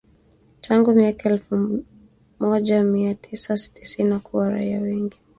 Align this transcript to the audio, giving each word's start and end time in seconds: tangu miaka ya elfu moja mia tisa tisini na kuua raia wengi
tangu 0.61 0.91
miaka 0.93 1.29
ya 1.29 1.35
elfu 1.35 1.85
moja 2.39 2.83
mia 2.83 3.13
tisa 3.15 3.57
tisini 3.57 4.09
na 4.09 4.19
kuua 4.19 4.49
raia 4.49 4.81
wengi 4.81 5.17